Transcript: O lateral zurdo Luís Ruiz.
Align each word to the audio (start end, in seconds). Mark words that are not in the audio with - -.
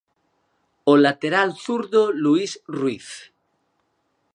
O 0.91 0.93
lateral 1.05 1.49
zurdo 1.63 2.01
Luís 2.23 2.51
Ruiz. 2.77 3.07